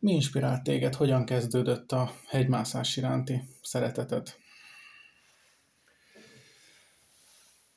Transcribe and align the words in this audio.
Mi 0.00 0.12
inspirált 0.12 0.62
téged? 0.62 0.94
Hogyan 0.94 1.24
kezdődött 1.24 1.92
a 1.92 2.10
hegymászás 2.26 2.96
iránti 2.96 3.40
szereteted? 3.62 4.34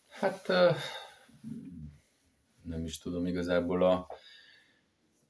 Hát 0.07 0.47
nem 2.63 2.84
is 2.86 2.97
tudom 2.97 3.26
igazából 3.26 3.84
a 3.84 4.07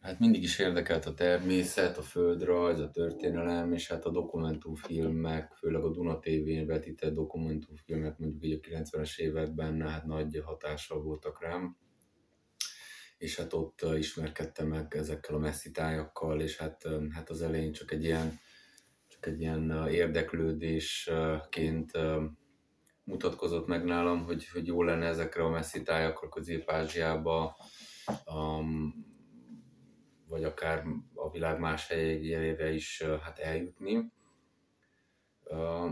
Hát 0.01 0.19
mindig 0.19 0.44
is 0.44 0.60
érdekelt 0.60 1.06
a 1.06 1.13
természet, 1.13 1.97
a 1.97 2.01
földrajz, 2.01 2.79
a 2.79 2.90
történelem, 2.90 3.73
és 3.73 3.87
hát 3.87 4.05
a 4.05 4.12
dokumentumfilmek, 4.12 5.53
főleg 5.53 5.83
a 5.83 5.92
Duna 5.92 6.19
TV-n 6.19 6.65
vetített 6.65 7.13
dokumentumfilmek 7.13 8.17
mondjuk 8.17 8.44
így 8.44 8.60
a 8.63 8.67
90-es 8.67 9.17
években 9.17 9.81
hát 9.81 10.05
nagy 10.05 10.42
hatással 10.46 11.01
voltak 11.01 11.42
rám. 11.42 11.78
És 13.22 13.38
hát 13.38 13.53
ott 13.53 13.81
ismerkedtem 13.97 14.67
meg 14.67 14.96
ezekkel 14.96 15.35
a 15.35 15.40
messzi 15.40 15.72
tájakkal, 15.72 16.41
és 16.41 16.58
hát, 16.58 16.88
hát 17.12 17.30
az 17.30 17.41
elején 17.41 17.72
csak 17.72 17.91
egy 17.91 18.04
ilyen, 18.04 18.40
csak 19.08 19.26
egy 19.26 19.41
ilyen 19.41 19.88
érdeklődésként 19.88 21.91
mutatkozott 23.04 23.68
meg 23.68 23.84
nálam, 23.84 24.23
hogy, 24.23 24.48
hogy 24.48 24.68
jó 24.68 24.84
lenne 24.84 25.05
ezekre 25.05 25.44
a 25.44 25.49
messzi 25.49 25.84
tájakra 25.84 26.30
Közép-Ázsiába, 26.30 27.58
um, 28.26 28.94
vagy 30.27 30.44
akár 30.44 30.85
a 31.13 31.32
világ 31.32 31.60
más 31.60 31.88
helyére 31.88 32.72
is 32.72 33.04
hát 33.22 33.40
eljutni. 33.40 34.12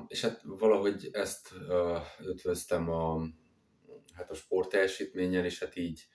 És 0.07 0.21
hát 0.21 0.41
valahogy 0.43 1.09
ezt 1.11 1.53
ötvöztem 2.19 2.89
a, 2.89 3.21
hát 4.13 4.29
a 4.29 4.33
sportteljesítménnyel, 4.33 5.45
és 5.45 5.59
hát 5.59 5.75
így 5.75 6.07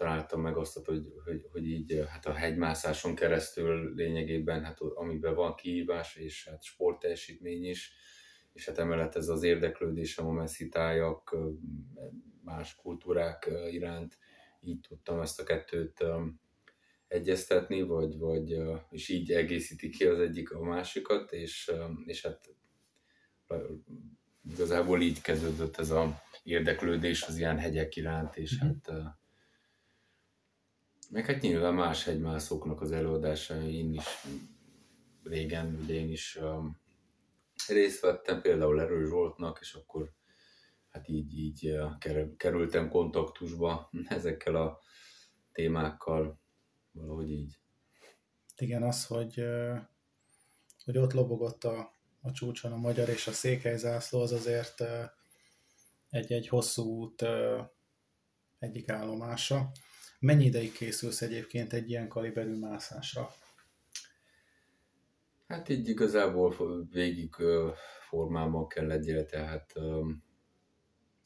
találtam 0.00 0.40
meg 0.40 0.56
azt, 0.56 0.84
hogy, 0.84 1.12
hogy, 1.24 1.46
hogy 1.52 1.66
így 1.66 2.04
hát 2.08 2.26
a 2.26 2.32
hegymászáson 2.32 3.14
keresztül 3.14 3.94
lényegében, 3.94 4.64
hát 4.64 4.80
amiben 4.80 5.34
van 5.34 5.54
kihívás, 5.54 6.16
és 6.16 6.48
hát 6.48 6.62
sportteljesítmény 6.62 7.64
is, 7.64 7.92
és 8.52 8.66
hát 8.66 8.78
emellett 8.78 9.14
ez 9.14 9.28
az 9.28 9.42
érdeklődésem 9.42 10.26
a 10.26 10.32
messzitájak, 10.32 11.36
más 12.44 12.76
kultúrák 12.76 13.50
iránt, 13.70 14.18
így 14.60 14.80
tudtam 14.88 15.20
ezt 15.20 15.40
a 15.40 15.44
kettőt 15.44 16.04
egyeztetni, 17.08 17.82
vagy, 17.82 18.18
vagy 18.18 18.56
és 18.90 19.08
így 19.08 19.32
egészíti 19.32 19.88
ki 19.88 20.04
az 20.04 20.18
egyik 20.18 20.52
a 20.52 20.62
másikat, 20.62 21.32
és, 21.32 21.72
és 22.04 22.22
hát 22.22 22.54
igazából 24.50 25.00
így 25.00 25.20
kezdődött 25.20 25.76
ez 25.76 25.90
a 25.90 26.22
érdeklődés 26.42 27.22
az 27.22 27.36
ilyen 27.36 27.58
hegyek 27.58 27.96
iránt, 27.96 28.36
és 28.36 28.64
mm-hmm. 28.64 28.72
hát 28.72 29.18
meg 31.10 31.26
hát 31.26 31.40
nyilván 31.40 31.74
más 31.74 32.04
hegymászóknak 32.04 32.80
az 32.80 32.92
előadásai, 32.92 33.76
én 33.76 33.92
is 33.92 34.04
régen, 35.22 35.78
ugye 35.82 35.94
én 35.94 36.10
is 36.10 36.36
um, 36.36 36.80
részt 37.68 38.00
vettem, 38.00 38.40
például 38.40 38.80
Erős 38.80 39.08
Zsoltnak, 39.08 39.58
és 39.60 39.74
akkor 39.74 40.12
hát 40.88 41.08
így, 41.08 41.38
így 41.38 41.76
kerültem 42.36 42.88
kontaktusba 42.88 43.90
ezekkel 44.08 44.54
a 44.54 44.78
témákkal, 45.52 46.40
valahogy 46.92 47.30
így. 47.30 47.58
Igen, 48.56 48.82
az, 48.82 49.06
hogy, 49.06 49.44
hogy 50.84 50.98
ott 50.98 51.12
lobogott 51.12 51.64
a, 51.64 51.94
a 52.20 52.32
csúcson 52.32 52.72
a 52.72 52.76
magyar 52.76 53.08
és 53.08 53.26
a 53.26 53.32
székely 53.32 53.76
zászló, 53.76 54.20
az 54.20 54.32
azért 54.32 54.82
egy-egy 56.10 56.48
hosszú 56.48 56.82
út 56.82 57.24
egyik 58.58 58.88
állomása. 58.88 59.70
Mennyi 60.20 60.44
ideig 60.44 60.72
készülsz 60.72 61.22
egyébként 61.22 61.72
egy 61.72 61.90
ilyen 61.90 62.08
kaliberű 62.08 62.58
mászásra? 62.58 63.30
Hát 65.46 65.68
így 65.68 65.88
igazából 65.88 66.54
végig 66.90 67.34
formában 68.08 68.66
kell 68.68 68.86
legyél, 68.86 69.26
tehát 69.26 69.72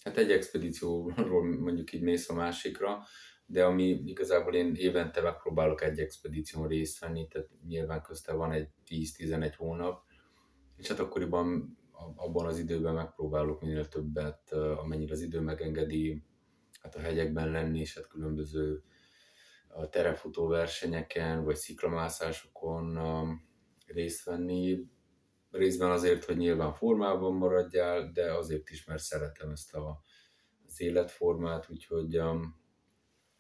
hát 0.05 0.17
egy 0.17 0.31
expedícióról 0.31 1.45
mondjuk 1.59 1.93
így 1.93 2.03
mész 2.03 2.29
a 2.29 2.35
másikra, 2.35 3.03
de 3.47 3.65
ami 3.65 3.89
igazából 4.05 4.55
én 4.55 4.75
évente 4.75 5.21
megpróbálok 5.21 5.83
egy 5.83 5.99
expedíción 5.99 6.69
részt 6.69 6.99
venni, 6.99 7.29
tehát 7.29 7.49
nyilván 7.67 8.03
közte 8.03 8.33
van 8.33 8.53
egy 8.53 8.69
10-11 8.91 9.53
hónap, 9.57 10.05
és 10.77 10.89
hát 10.89 10.99
akkoriban 10.99 11.79
abban 12.17 12.47
az 12.47 12.59
időben 12.59 12.95
megpróbálok 12.95 13.61
minél 13.61 13.89
többet, 13.89 14.53
amennyire 14.53 15.13
az 15.13 15.21
idő 15.21 15.41
megengedi, 15.41 16.23
hát 16.83 16.95
a 16.95 17.01
hegyekben 17.01 17.51
lenni, 17.51 17.81
és 17.81 17.95
hát 17.95 18.07
különböző 18.07 18.83
a 19.77 19.89
terefutó 19.89 20.47
versenyeken, 20.47 21.45
vagy 21.45 21.57
sziklamászásokon 21.57 22.99
részt 23.87 24.25
venni. 24.25 24.87
Részben 25.51 25.91
azért, 25.91 26.25
hogy 26.25 26.37
nyilván 26.37 26.73
formában 26.73 27.35
maradjál, 27.35 28.11
de 28.13 28.33
azért 28.33 28.71
is, 28.71 28.85
mert 28.85 29.03
szeretem 29.03 29.51
ezt 29.51 29.75
a, 29.75 30.03
az 30.67 30.81
életformát, 30.81 31.71
úgyhogy 31.71 32.19
um, 32.19 32.63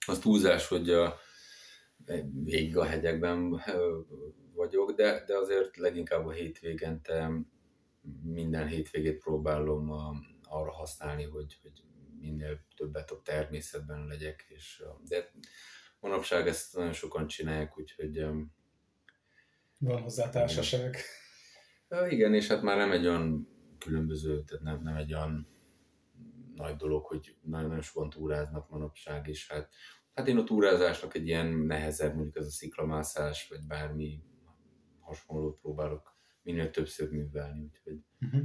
az 0.07 0.19
túlzás, 0.19 0.69
hogy 0.69 0.91
a, 0.91 1.17
végig 2.45 2.77
a 2.77 2.85
hegyekben 2.85 3.63
vagyok, 4.55 4.93
de, 4.93 5.25
de 5.27 5.37
azért 5.37 5.77
leginkább 5.77 6.27
a 6.27 6.31
hétvégente 6.31 7.31
minden 8.23 8.67
hétvégét 8.67 9.19
próbálom 9.19 9.91
arra 10.43 10.73
használni, 10.73 11.25
hogy, 11.25 11.59
hogy 11.63 11.83
minél 12.19 12.61
többet 12.77 13.11
a 13.11 13.21
természetben 13.23 14.07
legyek, 14.07 14.47
és, 14.49 14.83
de 15.09 15.31
manapság 16.05 16.47
ezt 16.47 16.77
nagyon 16.77 16.93
sokan 16.93 17.27
csinálják, 17.27 17.79
úgyhogy... 17.79 18.25
Van 19.79 20.03
hozzá 20.03 20.31
társaság. 20.31 20.97
Igen, 22.09 22.35
és 22.35 22.49
hát 22.49 22.63
már 22.63 22.77
nem 22.77 22.93
egy 22.93 23.07
olyan 23.07 23.49
különböző, 23.79 24.43
tehát 24.43 24.65
nem, 24.65 24.83
nem 24.83 24.97
egy 24.97 25.15
olyan 25.15 25.49
nagy 26.55 26.77
dolog, 26.77 27.05
hogy 27.05 27.37
nagyon-nagyon 27.43 27.83
sokan 27.83 28.11
túráznak 28.11 28.71
manapság, 28.71 29.29
és 29.29 29.51
hát, 29.51 29.71
hát 30.15 30.29
én 30.29 30.39
a 30.39 30.45
túrázásnak 30.45 31.15
egy 31.15 31.27
ilyen 31.27 31.47
nehezebb, 31.47 32.15
mondjuk 32.15 32.37
ez 32.37 32.47
a 32.47 32.51
sziklamászás, 32.51 33.49
vagy 33.49 33.67
bármi 33.67 34.23
hasonlót 35.01 35.61
próbálok 35.61 36.17
minél 36.43 36.71
többször 36.71 37.11
művelni, 37.11 37.63
úgyhogy... 37.63 38.01
Uh-huh. 38.21 38.43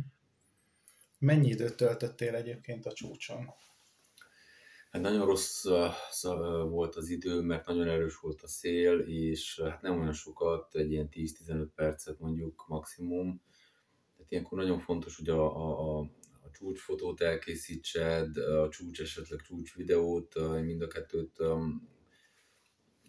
Mennyi 1.19 1.49
időt 1.49 1.75
töltöttél 1.75 2.35
egyébként 2.35 2.85
a 2.85 2.93
csúcson? 2.93 3.53
Hát 4.89 5.01
nagyon 5.01 5.25
rossz 5.25 5.63
volt 6.69 6.95
az 6.95 7.09
idő, 7.09 7.41
mert 7.41 7.65
nagyon 7.65 7.87
erős 7.87 8.17
volt 8.17 8.41
a 8.41 8.47
szél, 8.47 8.99
és 8.99 9.61
hát 9.63 9.81
nem 9.81 9.99
olyan 9.99 10.13
sokat, 10.13 10.75
egy 10.75 10.91
ilyen 10.91 11.09
10-15 11.11 11.67
percet 11.75 12.19
mondjuk 12.19 12.65
maximum. 12.67 13.41
Tehát 14.15 14.31
ilyenkor 14.31 14.57
nagyon 14.57 14.79
fontos, 14.79 15.17
hogy 15.17 15.29
a, 15.29 15.55
a, 15.55 15.97
a, 15.97 15.99
a 16.41 16.51
csúcsfotót 16.51 17.21
elkészítsed, 17.21 18.37
a 18.37 18.69
csúcs 18.69 19.01
esetleg 19.01 19.41
csúcs 19.41 19.75
videót, 19.75 20.35
mind 20.61 20.81
a 20.81 20.87
kettőt 20.87 21.39
um, 21.39 21.89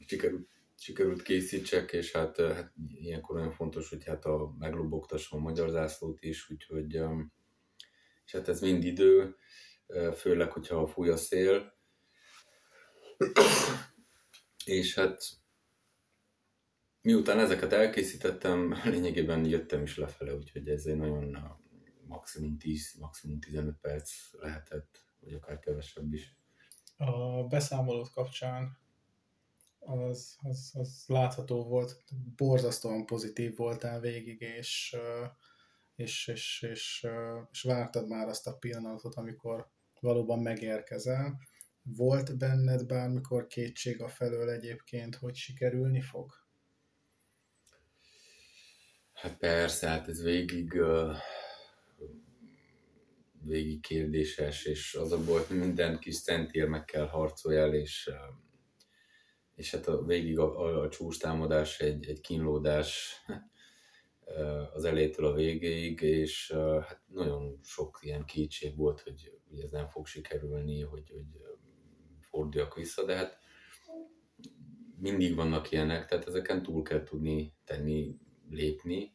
sikerült, 0.06 0.48
sikerült 0.78 1.22
készítsek, 1.22 1.92
és 1.92 2.12
hát, 2.12 2.36
hát 2.36 2.72
ilyenkor 2.94 3.36
nagyon 3.36 3.52
fontos, 3.52 3.88
hogy 3.88 4.04
hát 4.04 4.24
a, 4.24 4.54
meglobogtassam 4.58 5.38
a 5.38 5.42
magyar 5.42 5.68
zászlót 5.68 6.22
is, 6.22 6.50
úgyhogy 6.50 6.98
um, 6.98 7.32
és 8.24 8.32
hát 8.32 8.48
ez 8.48 8.60
mind 8.60 8.84
idő, 8.84 9.36
főleg, 10.14 10.52
hogyha 10.52 10.86
fúj 10.86 11.08
a 11.08 11.16
szél. 11.16 11.78
És 14.64 14.94
hát 14.94 15.22
miután 17.02 17.38
ezeket 17.38 17.72
elkészítettem, 17.72 18.74
lényegében 18.84 19.44
jöttem 19.44 19.82
is 19.82 19.96
lefele, 19.96 20.34
úgyhogy 20.34 20.68
ez 20.68 20.84
egy 20.84 20.96
nagyon 20.96 21.58
maximum 22.06 22.58
10, 22.58 22.94
maximum 22.98 23.40
15 23.40 23.76
perc 23.80 24.10
lehetett, 24.32 25.04
vagy 25.20 25.34
akár 25.34 25.58
kevesebb 25.58 26.12
is. 26.12 26.38
A 26.96 27.44
beszámolót 27.46 28.10
kapcsán 28.10 28.78
az, 29.78 30.36
az, 30.42 30.70
az 30.74 31.04
látható 31.06 31.64
volt, 31.64 32.04
borzasztóan 32.36 33.06
pozitív 33.06 33.56
voltál 33.56 34.00
végig, 34.00 34.40
és, 34.40 34.96
és, 35.94 36.28
és, 36.28 36.62
és, 36.70 37.06
és 37.50 37.62
vártad 37.62 38.08
már 38.08 38.28
azt 38.28 38.46
a 38.46 38.56
pillanatot, 38.56 39.14
amikor 39.14 39.70
valóban 40.00 40.38
megérkezel. 40.38 41.38
Volt 41.82 42.38
benned 42.38 42.86
bármikor 42.86 43.46
kétség 43.46 44.02
a 44.02 44.08
felől 44.08 44.50
egyébként, 44.50 45.16
hogy 45.16 45.34
sikerülni 45.34 46.00
fog? 46.00 46.32
Hát 49.12 49.36
persze, 49.36 49.88
hát 49.88 50.08
ez 50.08 50.22
végig, 50.22 50.80
végig 53.42 53.80
kérdéses, 53.80 54.64
és 54.64 54.94
az 54.94 55.12
a 55.12 55.24
baj, 55.24 55.44
hogy 55.48 55.58
minden 55.58 55.98
kis 55.98 56.22
centér 56.22 56.68
meg 56.68 56.84
kell 56.84 57.06
harcoljál, 57.06 57.74
és, 57.74 58.10
és 59.54 59.70
hát 59.70 59.86
a, 59.86 60.04
végig 60.04 60.38
a, 60.38 60.60
a, 60.60 60.80
a 60.80 60.88
csúcs 60.88 61.18
támadás 61.18 61.80
egy, 61.80 62.08
egy 62.08 62.20
kínlódás 62.20 63.16
az 64.74 64.84
elejétől 64.84 65.26
a 65.26 65.34
végéig, 65.34 66.00
és 66.00 66.52
hát 66.52 67.00
nagyon 67.06 67.60
sok 67.62 67.98
ilyen 68.02 68.24
kétség 68.24 68.76
volt, 68.76 69.00
hogy 69.00 69.40
hogy 69.50 69.60
ez 69.60 69.70
nem 69.70 69.88
fog 69.88 70.06
sikerülni, 70.06 70.80
hogy, 70.80 71.10
hogy 71.10 71.24
forduljak 72.20 72.74
vissza, 72.74 73.04
de 73.04 73.16
hát 73.16 73.38
mindig 75.00 75.34
vannak 75.34 75.70
ilyenek, 75.70 76.06
tehát 76.06 76.26
ezeken 76.26 76.62
túl 76.62 76.82
kell 76.82 77.02
tudni 77.02 77.54
tenni, 77.64 78.18
lépni. 78.50 79.12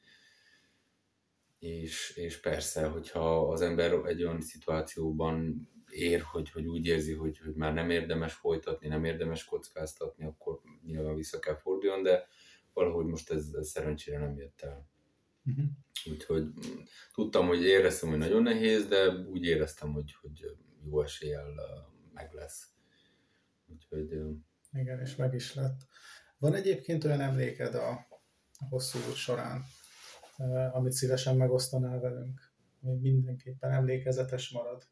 És, 1.60 2.16
és 2.16 2.40
persze, 2.40 2.88
hogyha 2.88 3.50
az 3.50 3.62
ember 3.62 3.94
egy 3.94 4.24
olyan 4.24 4.42
szituációban 4.42 5.70
ér, 5.90 6.22
hogy, 6.22 6.52
hogy 6.52 6.66
úgy 6.66 6.86
érzi, 6.86 7.14
hogy, 7.14 7.38
hogy 7.38 7.56
már 7.56 7.74
nem 7.74 7.90
érdemes 7.90 8.34
folytatni, 8.34 8.88
nem 8.88 9.04
érdemes 9.04 9.46
kockáztatni, 9.46 10.26
akkor 10.26 10.62
nyilván 10.86 11.16
vissza 11.16 11.40
kell 11.40 11.56
forduljon, 11.56 12.04
de 12.04 12.28
valahogy 12.74 13.06
most 13.06 13.32
ez, 13.32 13.54
ez 13.54 13.70
szerencsére 13.70 14.20
nem 14.20 14.38
jött 14.38 14.62
el. 14.62 14.90
Uh-huh. 15.46 15.66
Úgyhogy 16.12 16.44
mm, 16.44 16.80
tudtam, 17.14 17.48
hogy 17.48 17.64
éreztem, 17.64 18.10
hogy 18.10 18.18
nagyon 18.18 18.44
nehéz, 18.44 18.88
de 18.88 19.10
úgy 19.10 19.44
éreztem, 19.44 19.94
hogy, 19.94 20.16
hogy 20.22 20.58
jó 20.84 21.02
eséllyel 21.02 21.46
meg 22.14 22.34
lesz. 22.34 22.70
Úgyhogy... 23.68 24.20
Igen, 24.72 25.00
és 25.00 25.16
meg 25.16 25.34
is 25.34 25.54
lett. 25.54 25.88
Van 26.38 26.54
egyébként 26.54 27.04
olyan 27.04 27.22
emléked 27.22 27.76
a 27.76 28.08
hosszú 28.70 29.00
út 29.10 29.16
során, 29.16 29.64
amit 30.72 30.92
szívesen 30.92 31.38
megosztanál 31.38 32.00
velünk, 32.00 32.54
ami 32.82 32.96
mindenképpen 33.00 33.72
emlékezetes 33.72 34.50
marad? 34.50 34.84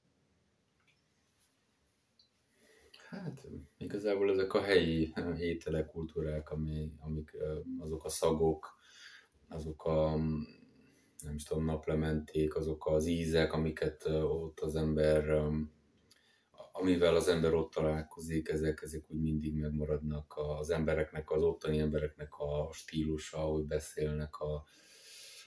Hát 3.10 3.48
igazából 3.78 4.32
ezek 4.32 4.54
a 4.54 4.62
helyi 4.62 5.14
ételek, 5.38 5.86
kultúrák, 5.86 6.50
ami, 6.50 6.92
amik 7.00 7.38
azok 7.80 8.04
a 8.06 8.10
szagok, 8.10 8.82
azok 9.54 9.86
a 9.86 10.16
nem 11.24 11.36
is 11.36 11.44
tudom, 11.44 11.66
naplementék, 11.66 12.56
azok 12.56 12.88
az 12.88 13.06
ízek, 13.06 13.54
amiket 13.54 14.06
ott 14.06 14.60
az 14.60 14.76
ember, 14.76 15.44
amivel 16.72 17.16
az 17.16 17.28
ember 17.28 17.54
ott 17.54 17.72
találkozik, 17.72 18.50
ezek, 18.50 18.82
ezek 18.82 19.04
úgy 19.08 19.22
mindig 19.22 19.56
megmaradnak 19.56 20.34
az 20.36 20.70
embereknek, 20.70 21.32
az 21.32 21.42
ottani 21.42 21.80
embereknek 21.80 22.34
a 22.38 22.70
stílusa, 22.72 23.38
ahogy 23.38 23.66
beszélnek, 23.66 24.36
a, 24.36 24.64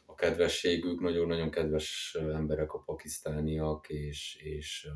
a 0.06 0.14
kedvességük, 0.14 1.00
nagyon-nagyon 1.00 1.50
kedves 1.50 2.16
emberek 2.32 2.72
a 2.72 2.78
pakisztániak, 2.78 3.88
és, 3.88 4.36
és 4.42 4.88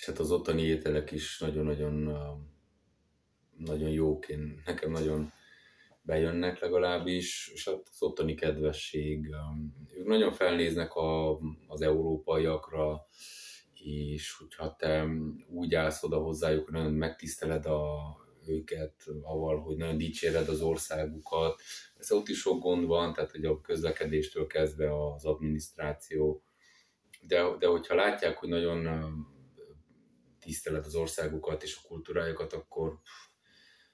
és 0.00 0.06
hát 0.06 0.18
az 0.18 0.32
ottani 0.32 0.62
ételek 0.62 1.10
is 1.10 1.38
nagyon-nagyon 1.38 2.12
nagyon 3.56 3.90
jók, 3.90 4.28
én, 4.28 4.62
nekem 4.64 4.90
nagyon 4.90 5.32
bejönnek 6.02 6.60
legalábbis, 6.60 7.50
és 7.54 7.68
hát 7.68 7.88
az 7.90 8.02
ottani 8.02 8.34
kedvesség, 8.34 9.26
ők 9.96 10.06
nagyon 10.06 10.32
felnéznek 10.32 10.94
a, 10.94 11.38
az 11.66 11.80
európaiakra, 11.80 13.06
és 13.74 14.32
hogyha 14.32 14.76
te 14.76 15.06
úgy 15.48 15.74
állsz 15.74 16.02
oda 16.02 16.18
hozzájuk, 16.18 16.64
hogy 16.64 16.74
nagyon 16.74 16.92
megtiszteled 16.92 17.66
a, 17.66 17.98
őket, 18.46 19.04
avval, 19.22 19.60
hogy 19.60 19.76
nagyon 19.76 19.98
dicséred 19.98 20.48
az 20.48 20.60
országukat. 20.60 21.60
Ez 21.96 22.12
ott 22.12 22.28
is 22.28 22.38
sok 22.38 22.62
gond 22.62 22.86
van, 22.86 23.12
tehát 23.12 23.30
hogy 23.30 23.44
a 23.44 23.60
közlekedéstől 23.60 24.46
kezdve 24.46 25.12
az 25.12 25.24
adminisztráció, 25.24 26.42
de, 27.20 27.56
de 27.58 27.66
hogyha 27.66 27.94
látják, 27.94 28.38
hogy 28.38 28.48
nagyon 28.48 28.88
tisztelet 30.40 30.86
az 30.86 30.94
országukat 30.94 31.62
és 31.62 31.76
a 31.82 31.88
kultúrájukat, 31.88 32.52
akkor, 32.52 32.98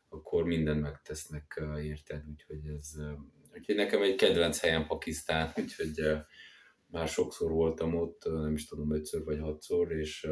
akkor 0.08 0.44
mindent 0.44 0.80
megtesznek 0.80 1.62
érted, 1.82 2.28
úgyhogy 2.28 2.66
ez, 2.66 2.92
úgyhogy 3.54 3.74
nekem 3.74 4.02
egy 4.02 4.14
kedvenc 4.14 4.60
helyem 4.60 4.86
Pakisztán, 4.86 5.52
úgyhogy 5.62 6.00
már 6.86 7.08
sokszor 7.08 7.50
voltam 7.50 7.94
ott, 7.94 8.24
nem 8.24 8.54
is 8.54 8.66
tudom, 8.66 8.94
ötször 8.94 9.24
vagy 9.24 9.40
hatszor, 9.40 9.92
és, 9.92 10.28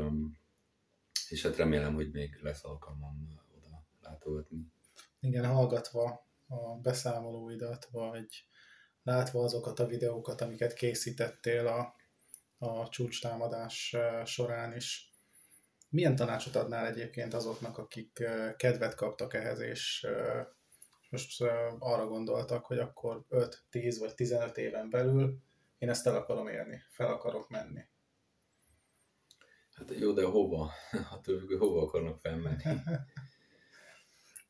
és 1.28 1.42
hát 1.42 1.56
remélem, 1.56 1.94
hogy 1.94 2.10
még 2.10 2.38
lesz 2.42 2.64
alkalmam 2.64 3.28
oda 3.56 3.86
látogatni. 4.00 4.72
Igen, 5.20 5.46
hallgatva 5.46 6.28
a 6.46 6.76
beszámolóidat, 6.76 7.88
vagy 7.90 8.46
látva 9.02 9.42
azokat 9.42 9.78
a 9.78 9.86
videókat, 9.86 10.40
amiket 10.40 10.74
készítettél 10.74 11.66
a, 11.66 11.94
a 12.58 12.88
csúcstámadás 12.88 13.96
során 14.24 14.76
is, 14.76 15.13
milyen 15.94 16.17
tanácsot 16.17 16.56
adnál 16.56 16.87
egyébként 16.87 17.35
azoknak, 17.35 17.79
akik 17.79 18.23
kedvet 18.56 18.94
kaptak 18.94 19.35
ehhez, 19.35 19.61
és 19.61 20.06
most 21.11 21.43
arra 21.79 22.06
gondoltak, 22.06 22.64
hogy 22.64 22.79
akkor 22.79 23.25
5, 23.29 23.64
10 23.70 23.99
vagy 23.99 24.14
15 24.14 24.58
éven 24.58 24.91
belül 24.91 25.38
én 25.79 25.88
ezt 25.88 26.06
el 26.06 26.17
akarom 26.17 26.49
érni, 26.49 26.82
fel 26.88 27.06
akarok 27.06 27.49
menni. 27.49 27.81
Hát 29.73 29.91
jó, 29.99 30.12
de 30.12 30.25
hova? 30.25 30.70
Hát 31.11 31.29
ők 31.29 31.58
hova 31.58 31.82
akarnak 31.82 32.20
felmenni? 32.20 32.62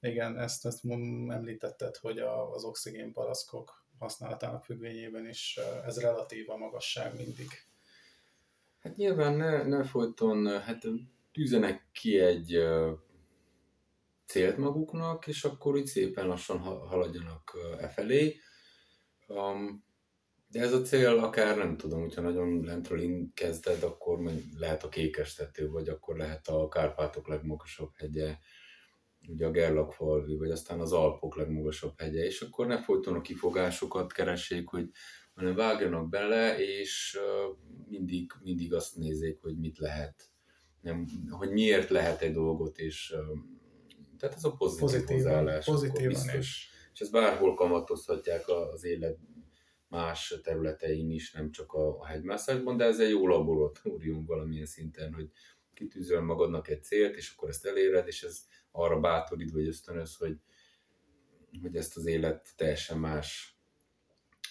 Igen, 0.00 0.38
ezt, 0.38 0.66
ezt 0.66 0.84
említetted, 1.28 1.96
hogy 1.96 2.18
az 2.18 2.64
oxigénpalaszkok 2.64 3.86
használatának 3.98 4.64
függvényében 4.64 5.28
is 5.28 5.58
ez 5.84 6.00
relatív 6.00 6.50
a 6.50 6.56
magasság 6.56 7.16
mindig. 7.16 7.48
Hát 8.78 8.96
nyilván 8.96 9.34
ne, 9.34 9.62
ne 9.62 9.84
folyton, 9.84 10.60
hát 10.60 10.84
tűzenek 11.34 11.88
ki 11.92 12.18
egy 12.18 12.58
célt 14.26 14.56
maguknak, 14.56 15.26
és 15.26 15.44
akkor 15.44 15.76
így 15.76 15.86
szépen 15.86 16.26
lassan 16.26 16.58
haladjanak 16.58 17.56
e 17.78 17.88
felé. 17.88 18.36
De 20.46 20.60
ez 20.60 20.72
a 20.72 20.82
cél 20.82 21.18
akár 21.18 21.56
nem 21.56 21.76
tudom, 21.76 22.00
hogyha 22.00 22.22
nagyon 22.22 22.64
lentről 22.64 23.28
kezded, 23.34 23.82
akkor 23.82 24.30
lehet 24.58 24.84
a 24.84 24.88
kékestető, 24.88 25.68
vagy 25.68 25.88
akkor 25.88 26.16
lehet 26.16 26.48
a 26.48 26.68
Kárpátok 26.68 27.28
legmagasabb 27.28 27.90
hegye, 27.94 28.36
ugye 29.28 29.46
a 29.46 29.50
Gerlachfalvi, 29.50 30.36
vagy 30.36 30.50
aztán 30.50 30.80
az 30.80 30.92
Alpok 30.92 31.36
legmagasabb 31.36 32.00
hegye, 32.00 32.24
és 32.24 32.40
akkor 32.40 32.66
ne 32.66 32.82
folyton 32.82 33.14
a 33.14 33.20
kifogásokat 33.20 34.12
keressék, 34.12 34.68
hogy 34.68 34.90
hanem 35.34 35.54
vágjanak 35.54 36.08
bele, 36.08 36.58
és 36.58 37.18
mindig, 37.88 38.32
mindig 38.42 38.74
azt 38.74 38.96
nézzék, 38.96 39.40
hogy 39.40 39.58
mit 39.58 39.78
lehet 39.78 40.33
nem, 40.84 41.06
hogy 41.30 41.50
miért 41.50 41.88
lehet 41.88 42.22
egy 42.22 42.32
dolgot, 42.32 42.78
és 42.78 43.14
tehát 44.18 44.34
ez 44.34 44.44
a 44.44 44.52
pozitív 44.52 44.80
pozitívan, 44.80 45.14
hozzáállás. 45.14 45.64
Pozitívan 45.64 46.28
És, 46.28 46.68
és 46.92 47.00
ezt 47.00 47.12
bárhol 47.12 47.54
kamatozhatják 47.54 48.48
az 48.48 48.84
élet 48.84 49.18
más 49.88 50.40
területein 50.42 51.10
is, 51.10 51.32
nem 51.32 51.50
csak 51.50 51.72
a, 51.72 51.98
a 51.98 52.06
hegymászásban, 52.06 52.76
de 52.76 52.84
ez 52.84 53.00
egy 53.00 53.10
jó 53.10 53.26
laboratórium 53.26 54.24
valamilyen 54.24 54.66
szinten, 54.66 55.14
hogy 55.14 55.30
kitűzöl 55.74 56.20
magadnak 56.20 56.68
egy 56.68 56.84
célt, 56.84 57.16
és 57.16 57.32
akkor 57.34 57.48
ezt 57.48 57.66
eléred, 57.66 58.06
és 58.06 58.22
ez 58.22 58.46
arra 58.70 59.00
bátorít, 59.00 59.50
vagy 59.50 59.66
ösztönöz, 59.66 60.16
hogy, 60.16 60.36
hogy 61.62 61.76
ezt 61.76 61.96
az 61.96 62.06
élet 62.06 62.48
teljesen 62.56 62.98
más 62.98 63.58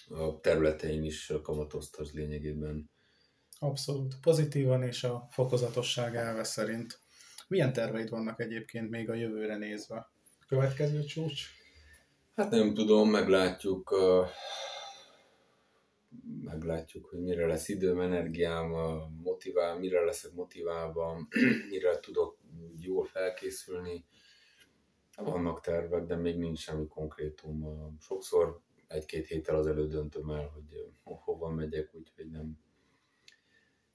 a 0.08 0.40
területein 0.40 1.04
is 1.04 1.32
kamatoztas 1.42 2.12
lényegében. 2.12 2.90
Abszolút. 3.58 4.14
Pozitívan 4.20 4.82
és 4.82 5.04
a 5.04 5.26
fokozatosság 5.30 6.16
elve 6.16 6.44
szerint. 6.44 6.98
Milyen 7.48 7.72
terveid 7.72 8.10
vannak 8.10 8.40
egyébként 8.40 8.90
még 8.90 9.10
a 9.10 9.14
jövőre 9.14 9.56
nézve? 9.56 10.10
Következő 10.46 11.04
csúcs? 11.04 11.42
Hát 12.34 12.50
nem 12.50 12.74
tudom, 12.74 13.10
meglátjuk. 13.10 13.94
Meglátjuk, 16.42 17.06
hogy 17.06 17.22
mire 17.22 17.46
lesz 17.46 17.68
időm, 17.68 18.00
energiám, 18.00 18.70
motivál, 19.22 19.78
mire 19.78 20.04
leszek 20.04 20.32
motiválva, 20.32 21.18
mire 21.70 22.00
tudok 22.00 22.38
jól 22.78 23.04
felkészülni. 23.04 24.04
Vannak 25.16 25.60
tervek, 25.60 26.04
de 26.04 26.16
még 26.16 26.36
nincs 26.36 26.58
semmi 26.58 26.86
konkrétum. 26.86 27.66
Sokszor 28.00 28.60
egy-két 28.86 29.26
héttel 29.26 29.56
az 29.56 29.66
előtt 29.66 29.90
döntöm 29.90 30.30
el, 30.30 30.50
hogy 30.54 30.92
hova 31.02 31.48
megyek, 31.48 31.94
úgyhogy 31.94 32.30
nem, 32.30 32.58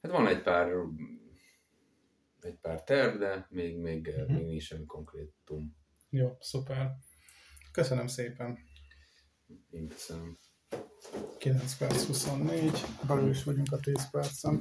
Hát 0.02 0.12
van 0.12 0.28
egy 0.28 0.42
pár 0.42 0.72
egy 2.42 2.60
pár 2.62 2.84
terv, 2.84 3.18
de 3.18 3.48
még, 3.50 3.78
még, 3.78 4.08
uh-huh. 4.08 4.38
még 4.38 4.46
nincs 4.46 4.64
semmi 4.64 4.86
konkrétum. 4.86 5.76
Jó, 6.10 6.38
szuper. 6.40 6.92
Köszönöm 7.72 8.08
szépen. 8.08 8.58
Én 9.70 9.88
köszönöm. 9.88 10.38
9 11.38 11.78
perc 11.78 12.06
24, 12.06 12.72
belül 13.08 13.30
is 13.30 13.44
vagyunk 13.44 13.72
a 13.72 13.78
10 13.78 14.10
percen. 14.10 14.60